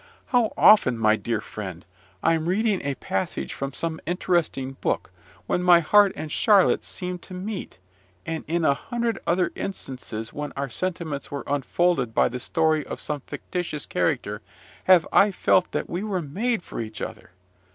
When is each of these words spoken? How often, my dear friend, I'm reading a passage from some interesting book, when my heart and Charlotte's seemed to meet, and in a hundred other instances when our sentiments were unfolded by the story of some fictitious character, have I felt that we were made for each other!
How 0.29 0.51
often, 0.57 0.97
my 0.97 1.15
dear 1.15 1.41
friend, 1.41 1.85
I'm 2.23 2.49
reading 2.49 2.81
a 2.81 2.95
passage 2.95 3.53
from 3.53 3.71
some 3.71 3.99
interesting 4.07 4.71
book, 4.81 5.11
when 5.45 5.61
my 5.61 5.79
heart 5.79 6.11
and 6.15 6.31
Charlotte's 6.31 6.87
seemed 6.87 7.21
to 7.21 7.35
meet, 7.35 7.77
and 8.25 8.43
in 8.47 8.65
a 8.65 8.73
hundred 8.73 9.19
other 9.27 9.51
instances 9.53 10.33
when 10.33 10.53
our 10.57 10.69
sentiments 10.71 11.29
were 11.29 11.43
unfolded 11.45 12.15
by 12.15 12.29
the 12.29 12.39
story 12.39 12.83
of 12.83 12.99
some 12.99 13.21
fictitious 13.27 13.85
character, 13.85 14.41
have 14.85 15.07
I 15.13 15.29
felt 15.29 15.71
that 15.71 15.87
we 15.87 16.01
were 16.03 16.23
made 16.23 16.63
for 16.63 16.79
each 16.79 16.99
other! 16.99 17.29